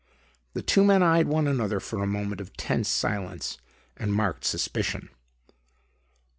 [0.53, 3.59] The two men eyed one another for a moment of tense silence,
[3.95, 5.09] and marked suspicion.